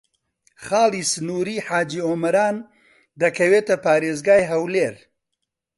خاڵی 0.65 1.01
سنووریی 1.11 1.63
حاجی 1.67 1.99
ئۆمەران 2.07 2.55
دەکەوێتە 3.21 3.75
پارێزگای 3.85 4.47
هەولێر. 4.51 4.95